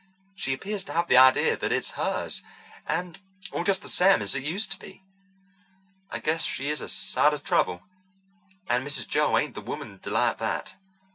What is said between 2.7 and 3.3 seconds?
and